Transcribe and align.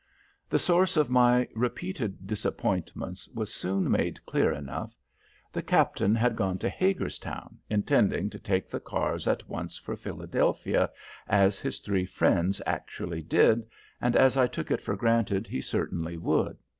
The 0.49 0.57
source 0.57 0.97
of 0.97 1.11
my 1.11 1.47
repeated 1.53 2.25
disappointments 2.25 3.29
was 3.35 3.53
soon 3.53 3.91
made 3.91 4.25
clear 4.25 4.51
enough. 4.51 4.95
The 5.53 5.61
Captain 5.61 6.15
had 6.15 6.35
gone 6.35 6.57
to 6.57 6.69
Hagerstown, 6.69 7.59
intending 7.69 8.31
to 8.31 8.39
take 8.39 8.67
the 8.67 8.79
cars 8.79 9.27
at 9.27 9.47
once 9.47 9.77
for 9.77 9.95
Philadelphia, 9.95 10.89
as 11.29 11.59
his 11.59 11.81
three 11.81 12.07
friends 12.07 12.63
actually 12.65 13.21
did, 13.21 13.61
and 14.01 14.15
as 14.15 14.37
I 14.37 14.47
took 14.47 14.71
it 14.71 14.81
for 14.81 14.95
granted 14.95 15.45
he 15.45 15.61
certainly 15.61 16.17
would. 16.17 16.57